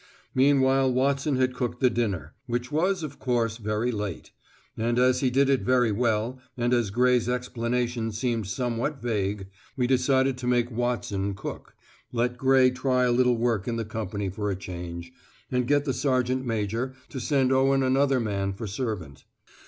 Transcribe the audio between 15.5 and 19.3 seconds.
and get the sergeant major to send Owen another man for servant.